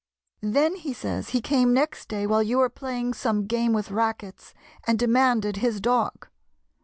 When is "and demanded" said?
4.87-5.57